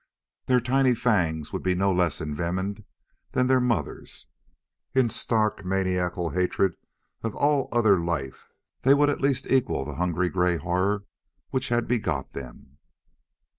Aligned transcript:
Their 0.47 0.59
tiny 0.59 0.95
fangs 0.95 1.53
would 1.53 1.61
be 1.61 1.75
no 1.75 1.93
less 1.93 2.21
envenomed 2.21 2.85
than 3.33 3.45
their 3.45 3.59
mother's. 3.59 4.29
In 4.95 5.09
stark, 5.09 5.63
maniacal 5.63 6.31
hatred 6.31 6.75
of 7.21 7.35
all 7.35 7.69
other 7.71 7.99
life 7.99 8.49
they 8.81 8.95
would 8.95 9.11
at 9.11 9.21
least 9.21 9.45
equal 9.45 9.85
the 9.85 10.03
huge 10.03 10.33
gray 10.33 10.57
horror 10.57 11.05
which 11.51 11.69
had 11.69 11.87
begot 11.87 12.31
them. 12.31 12.79